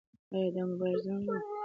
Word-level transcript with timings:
ایا 0.33 0.41
دا 0.55 0.61
د 0.63 0.65
موبایل 0.69 0.99
زنګ 1.05 1.25
و؟ 1.29 1.33